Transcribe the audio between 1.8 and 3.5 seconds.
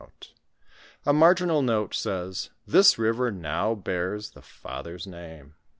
says, "This river